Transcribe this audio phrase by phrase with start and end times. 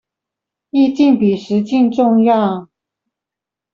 [0.71, 2.67] 意境比實境重要